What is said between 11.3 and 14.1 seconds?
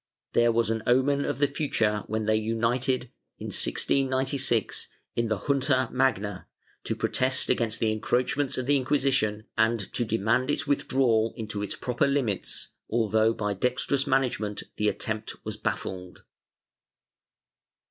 into its proper limits, although by dextrous